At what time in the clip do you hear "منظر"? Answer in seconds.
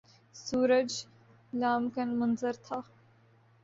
2.19-2.53